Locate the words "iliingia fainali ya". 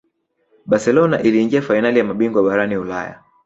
1.21-2.05